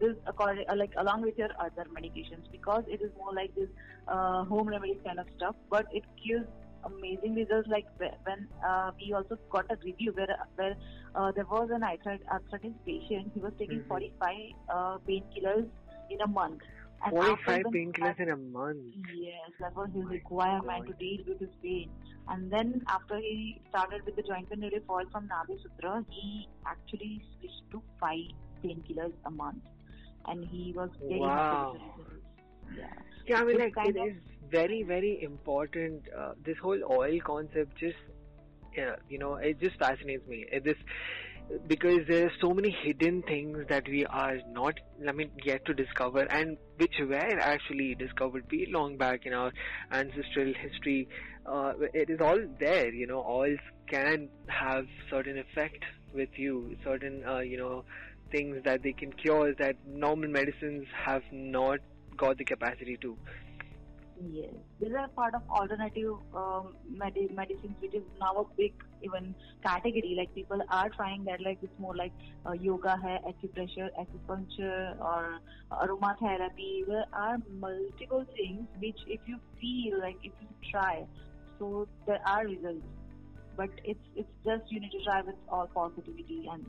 this 0.00 0.16
according, 0.26 0.66
uh, 0.68 0.76
like 0.76 0.92
along 0.96 1.22
with 1.22 1.36
your 1.36 1.50
other 1.58 1.86
medications 1.98 2.50
because 2.50 2.84
it 2.88 3.02
is 3.02 3.10
more 3.18 3.34
like 3.34 3.54
this, 3.54 3.68
uh, 4.08 4.44
home 4.44 4.68
remedies 4.68 5.00
kind 5.04 5.18
of 5.18 5.26
stuff, 5.36 5.56
but 5.70 5.86
it 5.92 6.04
gives 6.26 6.46
amazing 6.84 7.34
results 7.34 7.68
like 7.68 7.86
when 7.98 8.48
uh, 8.66 8.90
we 9.00 9.12
also 9.12 9.38
got 9.50 9.64
a 9.70 9.76
review 9.84 10.12
where 10.12 10.36
where 10.56 10.76
uh, 11.14 11.30
there 11.32 11.46
was 11.46 11.68
an 11.72 11.82
arthritis 11.82 12.72
patient 12.86 13.30
he 13.34 13.40
was 13.40 13.52
taking 13.58 13.78
mm-hmm. 13.80 13.88
45 13.88 14.34
uh, 14.68 14.98
painkillers 15.08 15.68
in 16.10 16.20
a 16.20 16.26
month 16.26 16.60
45 17.10 17.64
painkillers 17.74 18.20
in 18.20 18.30
a 18.30 18.36
month. 18.36 18.94
Yes, 19.14 19.50
that 19.60 19.74
was 19.76 19.88
his 19.94 20.04
requirement 20.06 20.86
to 20.86 20.92
deal 20.94 21.24
with 21.26 21.40
his 21.40 21.50
pain. 21.62 21.90
And 22.28 22.50
then 22.50 22.82
after 22.88 23.16
he 23.16 23.60
started 23.68 24.04
with 24.06 24.16
the 24.16 24.22
joint 24.22 24.48
pain 24.48 24.60
relief 24.60 24.82
oil 24.88 25.04
from 25.10 25.28
Nabi 25.28 25.60
Sutra, 25.62 26.04
he 26.08 26.48
actually 26.66 27.22
switched 27.38 27.70
to 27.72 27.82
five 28.00 28.30
painkillers 28.64 29.12
a 29.26 29.30
month, 29.30 29.62
and 30.26 30.44
he 30.44 30.72
was 30.76 30.90
very 31.00 31.20
wow. 31.20 31.76
Yeah. 32.76 32.86
Yeah, 33.26 33.40
I 33.40 33.44
mean, 33.44 33.58
like 33.58 33.74
it 33.76 33.96
is 33.96 34.16
very, 34.50 34.82
very 34.82 35.22
important. 35.22 36.02
Uh, 36.16 36.32
this 36.44 36.56
whole 36.58 36.80
oil 36.90 37.18
concept 37.24 37.76
just, 37.78 37.96
yeah, 38.76 38.96
you 39.08 39.18
know, 39.18 39.34
it 39.36 39.60
just 39.60 39.78
fascinates 39.78 40.26
me. 40.26 40.46
It, 40.50 40.64
this 40.64 40.76
because 41.66 42.00
there 42.08 42.26
are 42.26 42.32
so 42.40 42.52
many 42.52 42.70
hidden 42.82 43.22
things 43.22 43.58
that 43.68 43.86
we 43.88 44.04
are 44.06 44.36
not, 44.50 44.74
I 45.06 45.12
mean, 45.12 45.30
yet 45.44 45.64
to 45.66 45.74
discover, 45.74 46.20
and 46.20 46.56
which 46.76 46.94
were 47.00 47.40
actually 47.40 47.94
discovered 47.94 48.44
way 48.50 48.66
long 48.70 48.96
back 48.96 49.26
in 49.26 49.32
our 49.32 49.52
ancestral 49.90 50.52
history. 50.54 51.08
Uh, 51.44 51.72
it 51.92 52.10
is 52.10 52.20
all 52.20 52.38
there, 52.60 52.92
you 52.92 53.06
know. 53.06 53.24
Oils 53.28 53.58
can 53.88 54.28
have 54.48 54.86
certain 55.10 55.38
effect 55.38 55.84
with 56.14 56.30
you, 56.36 56.76
certain, 56.84 57.24
uh, 57.26 57.40
you 57.40 57.58
know, 57.58 57.84
things 58.30 58.62
that 58.64 58.82
they 58.82 58.92
can 58.92 59.12
cure 59.12 59.54
that 59.54 59.76
normal 59.86 60.30
medicines 60.30 60.86
have 61.04 61.22
not 61.32 61.78
got 62.16 62.38
the 62.38 62.44
capacity 62.44 62.96
to. 63.02 63.16
Yes, 64.30 64.50
these 64.80 64.92
are 64.92 65.08
part 65.08 65.34
of 65.34 65.42
alternative 65.50 66.14
um, 66.34 66.74
med- 66.88 67.34
medicines, 67.34 67.74
which 67.80 67.94
is 67.94 68.02
now 68.20 68.32
a 68.36 68.44
big 68.56 68.72
even 69.02 69.34
category. 69.62 70.14
Like 70.16 70.34
people 70.34 70.60
are 70.68 70.88
trying 70.90 71.24
that, 71.24 71.40
like 71.40 71.58
it's 71.62 71.78
more 71.78 71.96
like 71.96 72.12
uh, 72.46 72.52
yoga, 72.52 72.96
hai, 72.96 73.18
acupressure, 73.26 73.88
acupuncture, 73.98 74.98
or 75.00 75.38
aromatherapy. 75.72 76.86
There 76.86 77.04
are 77.12 77.36
multiple 77.58 78.24
things 78.36 78.68
which, 78.80 78.98
if 79.06 79.20
you 79.26 79.38
feel 79.60 80.00
like 80.00 80.16
if 80.22 80.32
you 80.40 80.48
try, 80.70 81.04
so 81.58 81.88
there 82.06 82.20
are 82.26 82.44
results. 82.44 82.86
But 83.56 83.70
it's 83.84 84.00
it's 84.16 84.28
just 84.44 84.70
you 84.70 84.80
need 84.80 84.92
to 84.92 85.04
try 85.04 85.20
with 85.20 85.36
all 85.48 85.66
positivity, 85.66 86.48
and 86.50 86.64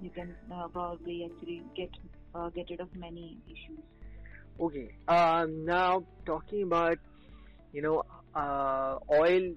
you 0.00 0.10
can 0.10 0.34
uh, 0.52 0.68
probably 0.68 1.28
actually 1.30 1.62
get 1.76 1.90
uh, 2.34 2.48
get 2.48 2.70
rid 2.70 2.80
of 2.80 2.88
many 2.96 3.36
issues. 3.46 3.84
Okay. 4.58 4.90
Um, 5.08 5.64
now 5.64 6.04
talking 6.26 6.62
about, 6.62 6.98
you 7.72 7.82
know, 7.82 8.02
uh, 8.34 8.96
oil. 9.12 9.54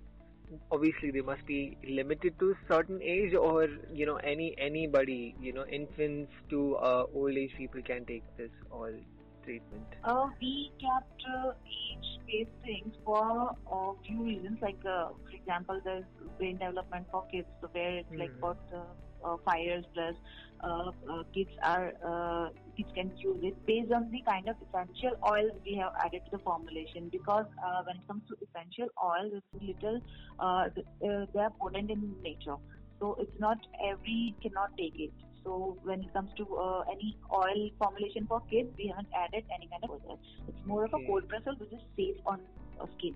Obviously, 0.72 1.12
they 1.12 1.22
must 1.22 1.46
be 1.46 1.78
limited 1.88 2.38
to 2.40 2.56
certain 2.68 3.02
age, 3.02 3.34
or 3.34 3.68
you 3.94 4.06
know, 4.06 4.18
any 4.18 4.56
anybody, 4.58 5.36
you 5.42 5.54
know, 5.54 5.66
infants 5.66 6.32
to 6.50 6.76
uh, 6.76 7.06
old 7.14 7.38
age 7.38 7.54
people 7.58 7.82
can 7.82 8.06
take 8.06 8.24
this 8.38 8.52
oil 8.72 8.96
treatment. 9.44 9.86
Uh, 10.04 10.28
we 10.42 10.72
kept 10.80 11.24
uh, 11.38 11.52
age-based 11.68 12.50
things 12.64 12.94
for 13.06 13.56
a 13.72 13.92
few 14.06 14.24
reasons. 14.24 14.58
Like, 14.62 14.80
uh, 14.86 15.10
for 15.26 15.36
example, 15.36 15.82
there's 15.84 16.06
brain 16.38 16.58
development 16.58 17.08
for 17.12 17.26
kids, 17.32 17.48
so 17.62 17.70
where 17.72 17.98
it's 17.98 18.10
mm-hmm. 18.10 18.20
like 18.20 18.32
about 18.38 18.58
uh, 18.74 19.28
uh, 19.28 19.38
five 19.46 19.60
years 19.60 19.86
plus 19.94 20.16
uh, 20.64 20.92
uh, 21.10 21.24
kids 21.34 21.52
are 21.64 21.94
uh, 22.74 22.92
kids 22.94 22.94
can 22.96 23.12
use 23.18 23.40
it 23.44 23.66
based 23.66 23.92
on 23.92 24.10
the 24.12 24.22
kind 24.28 24.48
of 24.48 24.56
essential 24.68 25.12
oils 25.30 25.52
we 25.66 25.76
have 25.76 25.92
added 26.04 26.22
to 26.26 26.38
the 26.38 26.44
formulation. 26.44 27.10
Because 27.12 27.46
uh, 27.66 27.82
when 27.86 27.98
it 27.98 28.08
comes 28.08 28.24
to 28.30 28.36
essential 28.42 28.88
oils 29.04 29.34
it's 29.34 29.64
little 29.84 30.02
uh, 30.40 30.68
uh, 31.08 31.26
they 31.34 31.40
are 31.40 31.54
potent 31.60 31.92
in 31.92 32.16
nature. 32.24 32.56
So 33.00 33.18
it's 33.20 33.40
not 33.40 33.58
every 33.86 34.36
cannot 34.42 34.78
take 34.78 35.00
it. 35.00 35.12
So 35.44 35.78
when 35.84 36.02
it 36.02 36.14
comes 36.14 36.32
to 36.38 36.48
uh, 36.56 36.84
any 36.92 37.18
oil 37.34 37.70
formulation 37.78 38.26
for 38.28 38.42
kids 38.52 38.70
we 38.78 38.88
haven't 38.88 39.10
added 39.16 39.44
any 39.54 39.68
kind 39.68 39.84
of 39.84 39.92
oil. 39.92 40.20
It's 40.48 40.66
more 40.66 40.86
of 40.86 40.94
a 40.94 41.00
cold 41.08 41.24
pressor 41.28 41.60
which 41.60 41.74
is 41.74 41.82
safe 41.98 42.16
on 42.26 42.40
skin 42.98 43.16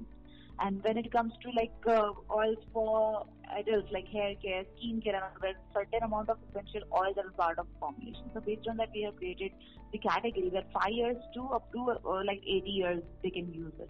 and 0.59 0.83
when 0.83 0.97
it 0.97 1.11
comes 1.11 1.33
to 1.43 1.49
like 1.51 1.71
uh, 1.87 2.11
oils 2.33 2.57
for 2.73 3.25
adults, 3.55 3.89
like 3.91 4.07
hair 4.07 4.33
care, 4.43 4.63
skin 4.77 5.01
care, 5.01 5.15
and 5.15 5.23
other 5.37 5.53
certain 5.73 6.03
amount 6.03 6.29
of 6.29 6.37
essential 6.49 6.81
oils 6.91 7.15
are 7.17 7.29
part 7.31 7.59
of 7.59 7.67
formulation. 7.79 8.29
So 8.33 8.39
based 8.39 8.67
on 8.67 8.77
that, 8.77 8.89
we 8.93 9.03
have 9.03 9.15
created 9.17 9.51
the 9.91 9.99
category 9.99 10.49
that 10.53 10.67
five 10.73 10.91
years 10.91 11.17
to 11.35 11.47
up 11.49 11.71
to 11.73 11.91
uh, 11.91 12.23
like 12.25 12.41
80 12.45 12.69
years 12.69 13.03
they 13.23 13.29
can 13.29 13.53
use 13.53 13.73
it. 13.79 13.89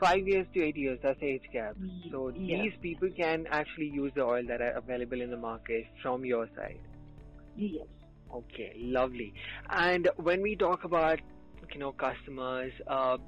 Five 0.00 0.28
years 0.28 0.46
to 0.54 0.62
80 0.62 0.80
years, 0.80 0.98
that's 1.02 1.20
age 1.20 1.42
gap. 1.52 1.76
So 2.12 2.28
yes. 2.28 2.62
these 2.62 2.72
people 2.80 3.08
can 3.16 3.46
actually 3.50 3.88
use 3.88 4.12
the 4.14 4.22
oil 4.22 4.44
that 4.46 4.60
are 4.60 4.70
available 4.70 5.20
in 5.20 5.30
the 5.30 5.36
market 5.36 5.86
from 6.00 6.24
your 6.24 6.48
side. 6.54 6.78
Yes. 7.56 7.86
Okay, 8.32 8.74
lovely. 8.78 9.34
And 9.68 10.08
when 10.16 10.40
we 10.42 10.54
talk 10.54 10.84
about 10.84 11.18
you 11.74 11.80
know 11.80 11.92
customers, 11.92 12.72
uh, 12.86 13.18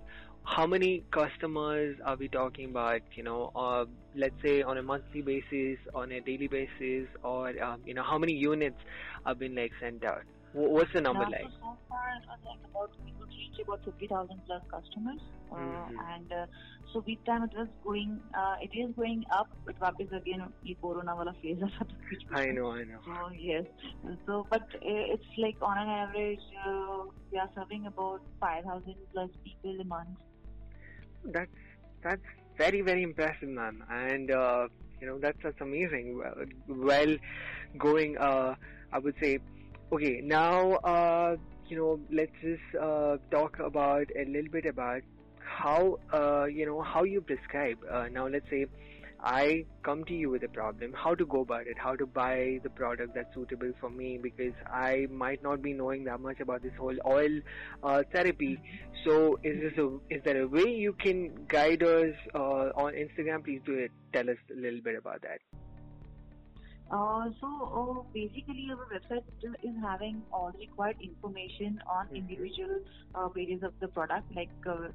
how 0.44 0.66
many 0.66 1.04
customers 1.10 1.96
are 2.04 2.16
we 2.16 2.28
talking 2.28 2.70
about 2.70 3.00
you 3.14 3.22
know 3.22 3.52
uh, 3.54 3.84
let's 4.16 4.34
say 4.42 4.62
on 4.62 4.78
a 4.78 4.82
monthly 4.82 5.22
basis 5.22 5.78
on 5.94 6.12
a 6.12 6.20
daily 6.20 6.48
basis 6.48 7.08
or 7.22 7.48
um, 7.62 7.80
you 7.84 7.94
know 7.94 8.02
how 8.02 8.18
many 8.18 8.32
units 8.32 8.78
have 9.26 9.38
been 9.38 9.54
like 9.54 9.72
sent 9.80 10.04
out? 10.04 10.22
What's 10.52 10.92
the 10.92 11.00
number 11.00 11.24
like? 11.24 11.44
So 11.60 11.76
far 11.88 12.10
uh, 12.28 12.36
like 12.44 12.58
about 12.68 12.90
we 13.04 13.12
could 13.12 13.28
reach 13.28 13.60
about 13.62 13.84
50000 13.84 14.40
plus 14.46 14.62
customers 14.70 15.20
uh, 15.52 15.56
mm-hmm. 15.56 15.96
and 16.12 16.32
uh, 16.32 16.46
so 16.92 17.04
with 17.06 17.24
time 17.24 17.44
it 17.44 17.50
was 17.56 17.68
going 17.84 18.18
uh, 18.34 18.56
it 18.60 18.76
is 18.76 18.90
going 18.96 19.24
up 19.32 19.48
but 19.64 19.94
is 20.00 20.08
again 20.12 20.42
the 20.64 20.76
corona 20.80 21.14
wala 21.14 21.34
phase 21.40 21.58
i 22.34 22.46
know 22.46 22.72
i 22.72 22.82
know. 22.82 22.98
So 23.04 23.30
yes. 23.38 23.64
So 24.26 24.46
but 24.50 24.66
it's 24.82 25.30
like 25.38 25.56
on 25.62 25.78
an 25.78 25.88
average 25.88 26.40
we 27.30 27.38
are 27.38 27.50
serving 27.54 27.86
about 27.86 28.22
5000 28.40 28.94
plus 29.12 29.30
people 29.44 29.80
a 29.80 29.84
month 29.84 30.18
that's 31.24 31.50
that's 32.02 32.22
very 32.58 32.80
very 32.82 33.02
impressive, 33.02 33.48
man. 33.48 33.82
and 33.90 34.30
uh, 34.30 34.68
you 35.00 35.06
know 35.06 35.18
that's 35.18 35.38
that's 35.42 35.60
amazing. 35.60 36.18
Well, 36.18 36.34
well 36.68 37.16
going, 37.78 38.16
uh, 38.18 38.54
I 38.92 38.98
would 38.98 39.14
say. 39.20 39.38
Okay, 39.92 40.20
now 40.22 40.74
uh, 40.84 41.36
you 41.66 41.76
know 41.76 42.00
let's 42.10 42.32
just 42.40 42.62
uh, 42.80 43.16
talk 43.30 43.58
about 43.58 44.06
a 44.16 44.24
little 44.24 44.50
bit 44.50 44.66
about 44.66 45.02
how 45.38 45.98
uh, 46.12 46.44
you 46.44 46.64
know 46.66 46.80
how 46.82 47.02
you 47.04 47.20
prescribe. 47.20 47.78
Uh, 47.90 48.06
now 48.10 48.26
let's 48.28 48.48
say 48.50 48.66
I 49.22 49.66
come 49.82 50.04
to 50.04 50.14
you 50.14 50.30
with 50.30 50.42
a 50.44 50.48
problem, 50.48 50.94
how 50.94 51.14
to 51.14 51.26
go 51.26 51.42
about 51.42 51.66
it, 51.66 51.76
how 51.78 51.94
to 51.94 52.06
buy 52.06 52.58
the 52.62 52.70
product 52.70 53.14
that's 53.14 53.32
suitable 53.34 53.72
for 53.80 53.90
me 53.90 54.18
because 54.22 54.54
I 54.66 55.06
might 55.10 55.42
not 55.42 55.60
be 55.62 55.74
knowing 55.74 56.04
that 56.04 56.20
much 56.20 56.40
about 56.40 56.62
this 56.62 56.72
whole 56.78 56.96
oil 57.06 57.40
uh, 57.82 58.02
therapy. 58.12 58.58
So, 59.04 59.38
is 59.42 59.60
this 59.60 59.78
a, 59.78 59.98
is 60.08 60.22
there 60.24 60.42
a 60.42 60.48
way 60.48 60.74
you 60.74 60.94
can 60.94 61.46
guide 61.48 61.82
us 61.82 62.14
uh, 62.34 62.70
on 62.74 62.94
Instagram? 62.94 63.44
Please 63.44 63.60
do 63.66 63.74
it. 63.74 63.90
Tell 64.12 64.28
us 64.30 64.36
a 64.50 64.58
little 64.58 64.80
bit 64.80 64.96
about 64.96 65.22
that. 65.22 65.40
Uh, 66.90 67.30
so 67.40 67.46
uh, 67.46 68.12
basically, 68.12 68.68
our 68.70 68.86
website 68.86 69.22
is 69.62 69.74
having 69.80 70.22
all 70.32 70.52
required 70.58 70.96
information 71.00 71.80
on 71.88 72.06
mm-hmm. 72.06 72.16
individual 72.16 72.80
uh, 73.14 73.28
pages 73.28 73.62
of 73.62 73.72
the 73.80 73.86
product, 73.86 74.24
like 74.34 74.50
uh, 74.68 74.88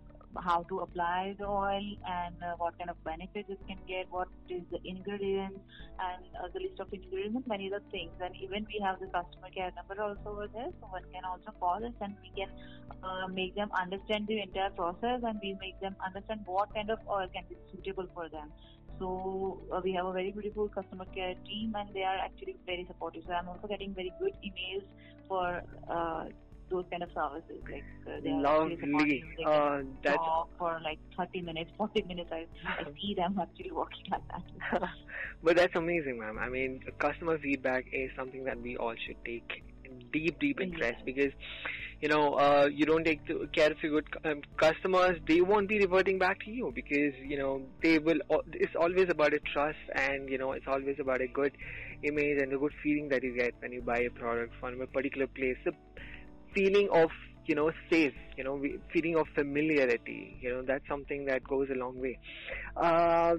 how 0.44 0.64
to 0.64 0.80
apply 0.80 1.36
the 1.40 1.46
oil 1.46 1.86
and 2.08 2.36
uh, 2.44 2.56
what 2.58 2.78
kind 2.78 2.90
of 2.90 3.02
benefits 3.04 3.50
it 3.50 3.60
can 3.68 3.78
get, 3.88 4.08
what 4.10 4.28
is 4.50 4.62
the 4.72 4.80
ingredients, 4.84 5.60
and 6.00 6.26
uh, 6.42 6.48
the 6.54 6.60
list 6.60 6.80
of 6.80 6.92
ingredients, 6.94 7.48
many 7.48 7.72
other 7.72 7.84
things. 7.92 8.12
And 8.22 8.36
even 8.42 8.66
we 8.68 8.80
have 8.84 9.00
the 9.00 9.08
customer 9.08 9.50
care 9.54 9.72
number 9.76 10.02
also 10.02 10.38
over 10.38 10.48
there, 10.48 10.70
so 10.80 10.88
one 10.88 11.04
can 11.14 11.24
also 11.26 11.52
call 11.60 11.84
us 11.84 11.94
and 12.02 12.16
we 12.22 12.32
can 12.36 12.50
uh, 13.04 13.28
make 13.28 13.56
them 13.56 13.70
understand 13.80 14.28
the 14.28 14.42
entire 14.42 14.72
process 14.72 15.22
and 15.24 15.40
we 15.42 15.58
make 15.60 15.80
them 15.80 15.96
understand 16.06 16.42
what 16.46 16.74
kind 16.74 16.90
of 16.90 17.00
oil 17.10 17.28
can 17.34 17.44
be 17.50 17.56
suitable 17.72 18.08
for 18.14 18.30
them. 18.30 18.52
So 19.00 19.60
uh, 19.74 19.82
we 19.84 19.92
have 19.94 20.06
a 20.06 20.14
very 20.14 20.32
beautiful 20.32 20.70
customer 20.70 21.06
care 21.14 21.36
team, 21.46 21.74
and 21.76 21.90
they 21.94 22.04
are 22.04 22.18
actually 22.18 22.56
very 22.66 22.86
supportive. 22.88 23.24
So 23.28 23.34
I'm 23.34 23.50
also 23.50 23.68
getting 23.68 23.94
very 23.94 24.14
good 24.20 24.32
emails 24.44 24.84
for 25.28 25.62
uh, 25.90 26.26
those 26.70 26.86
kind 26.90 27.04
of 27.04 27.10
services. 27.14 27.62
Like 27.70 27.84
uh, 28.08 28.20
they 28.24 28.32
lovely. 28.32 29.24
Uh, 29.46 29.82
that's 30.04 30.18
for 30.58 30.80
like 30.84 31.00
30 31.18 31.42
minutes, 31.42 31.72
40 31.78 32.04
minutes. 32.04 32.30
I, 32.32 32.46
I 32.68 32.84
see 33.02 33.14
them 33.16 33.40
actually 33.42 33.72
working 33.72 34.06
like 34.12 34.22
that. 34.30 34.82
but 35.44 35.56
that's 35.56 35.76
amazing, 35.76 36.20
ma'am. 36.20 36.38
I 36.40 36.50
mean, 36.50 36.82
customer 37.00 37.38
feedback 37.38 37.86
is 37.92 38.12
something 38.16 38.44
that 38.46 38.62
we 38.62 38.78
all 38.78 38.96
should 39.06 39.24
take 39.26 39.64
deep, 40.12 40.40
deep 40.40 40.60
interest 40.60 40.98
yeah. 41.00 41.06
because 41.06 41.32
you 42.02 42.10
know, 42.10 42.34
uh, 42.34 42.70
you 42.72 42.86
don't 42.86 43.04
take 43.04 43.26
care 43.54 43.72
of 43.72 43.82
your 43.82 44.02
good 44.02 44.08
um, 44.26 44.42
customers, 44.58 45.18
they 45.28 45.42
won't 45.42 45.68
be 45.68 45.80
reverting 45.80 46.20
back 46.20 46.40
to 46.42 46.52
you 46.52 46.72
because, 46.76 47.14
you 47.24 47.38
know, 47.38 47.62
they 47.82 48.00
will, 48.00 48.20
it's 48.54 48.76
always 48.76 49.08
about 49.10 49.34
a 49.34 49.40
trust 49.40 49.78
and, 49.96 50.30
you 50.30 50.38
know, 50.38 50.52
it's 50.52 50.68
always 50.68 50.98
about 51.00 51.22
a 51.22 51.28
good 51.28 51.54
image 52.04 52.42
and 52.42 52.54
a 52.54 52.58
good 52.58 52.74
feeling 52.84 53.10
that 53.10 53.24
you 53.24 53.36
get 53.36 53.54
when 53.60 53.72
you 53.72 53.82
buy 53.82 54.00
a 54.00 54.10
product 54.10 54.54
from 54.60 54.82
a 54.82 54.88
particular 54.88 55.28
place. 55.28 55.58
The 55.64 55.72
feeling 56.56 56.90
of, 56.94 57.10
you 57.46 57.54
know, 57.54 57.72
safe, 57.92 58.14
you 58.38 58.44
know, 58.44 58.60
feeling 58.92 59.18
of 59.18 59.28
familiarity, 59.36 60.38
you 60.42 60.50
know, 60.50 60.64
that's 60.64 60.88
something 60.88 61.26
that 61.26 61.44
goes 61.44 61.68
a 61.70 61.78
long 61.78 62.00
way. 62.02 62.18
Uh, 62.76 63.36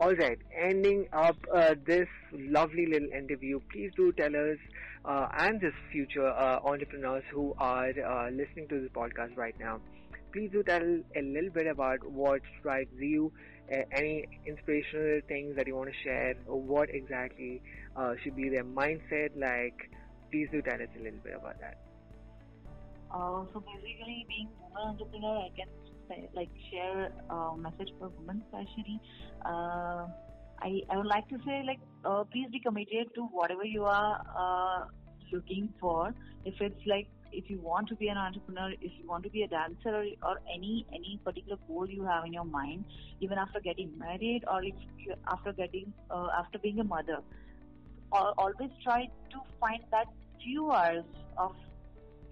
all 0.00 0.14
right, 0.14 0.38
ending 0.56 1.06
up 1.12 1.36
uh, 1.52 1.74
this 1.84 2.06
lovely 2.32 2.86
little 2.86 3.08
interview, 3.12 3.58
please 3.72 3.90
do 3.96 4.12
tell 4.12 4.34
us 4.36 4.58
uh, 5.04 5.26
and 5.38 5.60
this 5.60 5.72
future 5.90 6.28
uh, 6.28 6.60
entrepreneurs 6.64 7.24
who 7.32 7.52
are 7.58 7.88
uh, 7.88 8.30
listening 8.30 8.68
to 8.68 8.80
this 8.80 8.90
podcast 8.94 9.36
right 9.36 9.56
now. 9.58 9.80
Please 10.32 10.50
do 10.52 10.62
tell 10.62 10.82
a 10.82 11.22
little 11.22 11.50
bit 11.50 11.66
about 11.66 11.98
what 12.08 12.42
drives 12.62 12.92
you, 12.98 13.32
uh, 13.72 13.78
any 13.92 14.28
inspirational 14.46 15.20
things 15.26 15.56
that 15.56 15.66
you 15.66 15.74
want 15.74 15.88
to 15.88 15.96
share, 16.04 16.34
or 16.46 16.60
what 16.60 16.90
exactly 16.90 17.60
should 18.22 18.36
be 18.36 18.48
their 18.48 18.64
mindset. 18.64 19.30
Like, 19.34 19.90
please 20.30 20.48
do 20.52 20.62
tell 20.62 20.74
us 20.74 20.88
a 20.94 21.02
little 21.02 21.18
bit 21.24 21.34
about 21.34 21.58
that. 21.60 21.87
Uh, 23.10 23.44
so 23.52 23.60
basically, 23.60 24.26
being 24.28 24.48
woman 24.60 24.98
entrepreneur, 25.00 25.38
I 25.38 25.50
can 25.56 25.68
say, 26.08 26.28
like 26.34 26.50
share 26.70 27.10
a 27.30 27.56
message 27.56 27.90
for 27.98 28.08
women 28.08 28.42
especially. 28.46 29.00
Uh, 29.44 30.06
I, 30.60 30.80
I 30.90 30.96
would 30.96 31.06
like 31.06 31.28
to 31.28 31.38
say 31.46 31.62
like 31.66 31.80
uh, 32.04 32.24
please 32.24 32.48
be 32.50 32.60
committed 32.60 33.14
to 33.14 33.22
whatever 33.32 33.64
you 33.64 33.84
are 33.84 34.20
uh, 34.36 34.84
looking 35.32 35.72
for. 35.80 36.12
If 36.44 36.54
it's 36.60 36.80
like 36.86 37.08
if 37.30 37.48
you 37.48 37.60
want 37.60 37.88
to 37.88 37.96
be 37.96 38.08
an 38.08 38.16
entrepreneur, 38.16 38.72
if 38.80 38.92
you 38.98 39.06
want 39.06 39.22
to 39.24 39.30
be 39.30 39.42
a 39.42 39.48
dancer 39.48 39.90
or, 39.90 40.04
or 40.22 40.40
any 40.52 40.86
any 40.92 41.20
particular 41.24 41.58
goal 41.68 41.88
you 41.88 42.04
have 42.04 42.24
in 42.24 42.32
your 42.32 42.44
mind, 42.44 42.84
even 43.20 43.38
after 43.38 43.60
getting 43.60 43.92
married 43.98 44.44
or 44.50 44.62
if 44.64 44.74
after 45.28 45.52
getting 45.52 45.92
uh, 46.10 46.28
after 46.38 46.58
being 46.58 46.80
a 46.80 46.84
mother, 46.84 47.18
always 48.12 48.70
try 48.82 49.06
to 49.30 49.38
find 49.60 49.82
that 49.90 50.06
few 50.42 50.70
hours 50.70 51.04
of 51.36 51.52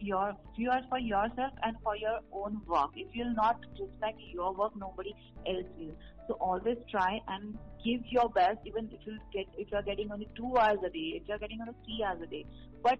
your 0.00 0.32
viewers 0.56 0.84
for 0.88 0.98
yourself 0.98 1.52
and 1.62 1.76
for 1.82 1.96
your 1.96 2.20
own 2.32 2.60
work. 2.66 2.90
If 2.94 3.08
you'll 3.14 3.34
not 3.34 3.58
respect 3.80 4.20
your 4.32 4.54
work, 4.54 4.72
nobody 4.76 5.14
else 5.46 5.66
will. 5.78 5.94
So 6.28 6.34
always 6.34 6.76
try 6.90 7.20
and 7.28 7.56
give 7.84 8.00
your 8.10 8.28
best, 8.30 8.58
even 8.64 8.90
if 8.92 9.00
you 9.06 9.18
get 9.32 9.46
if 9.56 9.68
you're 9.70 9.82
getting 9.82 10.10
only 10.12 10.28
two 10.36 10.56
hours 10.56 10.78
a 10.84 10.90
day, 10.90 11.20
if 11.20 11.22
you're 11.28 11.38
getting 11.38 11.60
only 11.60 11.74
three 11.84 12.04
hours 12.06 12.20
a 12.22 12.26
day. 12.26 12.44
But 12.82 12.98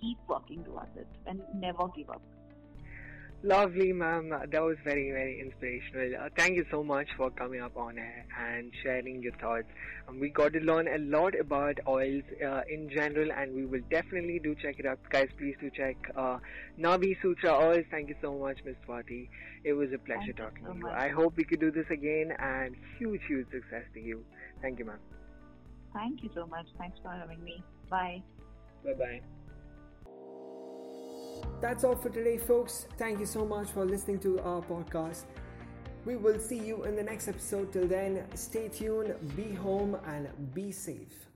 keep 0.00 0.18
working 0.28 0.64
towards 0.64 0.96
it 0.96 1.06
and 1.26 1.40
never 1.54 1.88
give 1.96 2.10
up. 2.10 2.22
Lovely, 3.44 3.92
ma'am. 3.92 4.30
That 4.30 4.62
was 4.62 4.78
very, 4.84 5.10
very 5.10 5.38
inspirational. 5.38 6.18
Uh, 6.18 6.28
thank 6.34 6.56
you 6.56 6.64
so 6.70 6.82
much 6.82 7.08
for 7.14 7.30
coming 7.30 7.60
up 7.60 7.76
on 7.76 7.98
air 7.98 8.24
and 8.40 8.72
sharing 8.82 9.22
your 9.22 9.34
thoughts. 9.34 9.66
Um, 10.08 10.18
we 10.18 10.30
got 10.30 10.54
to 10.54 10.60
learn 10.60 10.88
a 10.88 10.96
lot 10.96 11.38
about 11.38 11.78
oils 11.86 12.22
uh, 12.42 12.62
in 12.70 12.88
general, 12.88 13.30
and 13.30 13.54
we 13.54 13.66
will 13.66 13.82
definitely 13.90 14.40
do 14.42 14.54
check 14.54 14.76
it 14.78 14.86
out. 14.86 14.98
Guys, 15.10 15.28
please 15.36 15.56
do 15.60 15.68
check 15.68 15.94
uh, 16.16 16.38
Navi 16.80 17.20
Sutra 17.20 17.52
Oils. 17.52 17.84
Thank 17.90 18.08
you 18.08 18.14
so 18.22 18.32
much, 18.38 18.60
Ms. 18.64 18.76
Swati. 18.88 19.28
It 19.62 19.74
was 19.74 19.90
a 19.92 19.98
pleasure 19.98 20.32
thank 20.32 20.38
talking 20.38 20.64
so 20.64 20.72
to 20.72 20.78
you. 20.78 20.88
I 20.88 21.10
hope 21.10 21.36
we 21.36 21.44
could 21.44 21.60
do 21.60 21.70
this 21.70 21.86
again, 21.90 22.32
and 22.38 22.74
huge, 22.98 23.20
huge 23.28 23.50
success 23.50 23.84
to 23.92 24.00
you. 24.00 24.24
Thank 24.62 24.78
you, 24.78 24.86
ma'am. 24.86 25.00
Thank 25.92 26.22
you 26.22 26.30
so 26.34 26.46
much. 26.46 26.66
Thanks 26.78 26.98
for 27.02 27.10
having 27.10 27.44
me. 27.44 27.62
Bye. 27.90 28.22
Bye 28.82 28.94
bye. 28.94 29.20
That's 31.60 31.82
all 31.82 31.96
for 31.96 32.10
today, 32.10 32.38
folks. 32.38 32.86
Thank 32.98 33.20
you 33.20 33.26
so 33.26 33.44
much 33.44 33.70
for 33.70 33.84
listening 33.84 34.18
to 34.20 34.38
our 34.40 34.62
podcast. 34.62 35.24
We 36.04 36.16
will 36.16 36.38
see 36.38 36.58
you 36.58 36.84
in 36.84 36.94
the 36.94 37.02
next 37.02 37.28
episode. 37.28 37.72
Till 37.72 37.86
then, 37.86 38.24
stay 38.34 38.68
tuned, 38.68 39.14
be 39.34 39.54
home, 39.54 39.96
and 40.06 40.28
be 40.54 40.70
safe. 40.70 41.26